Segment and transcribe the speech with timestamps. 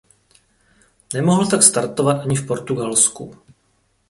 [1.13, 3.35] Nemohl tak startovat ani v Portugalsku.